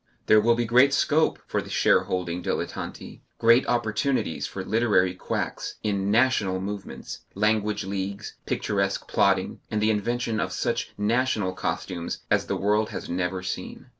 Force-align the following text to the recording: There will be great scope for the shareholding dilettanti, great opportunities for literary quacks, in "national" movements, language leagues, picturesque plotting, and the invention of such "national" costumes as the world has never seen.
There 0.25 0.41
will 0.41 0.55
be 0.55 0.65
great 0.65 0.95
scope 0.95 1.37
for 1.45 1.61
the 1.61 1.69
shareholding 1.69 2.41
dilettanti, 2.41 3.21
great 3.37 3.67
opportunities 3.67 4.47
for 4.47 4.65
literary 4.65 5.13
quacks, 5.13 5.75
in 5.83 6.09
"national" 6.09 6.59
movements, 6.59 7.19
language 7.35 7.83
leagues, 7.83 8.33
picturesque 8.47 9.07
plotting, 9.07 9.59
and 9.69 9.79
the 9.79 9.91
invention 9.91 10.39
of 10.39 10.53
such 10.53 10.91
"national" 10.97 11.53
costumes 11.53 12.23
as 12.31 12.47
the 12.47 12.57
world 12.57 12.89
has 12.89 13.09
never 13.11 13.43
seen. 13.43 13.89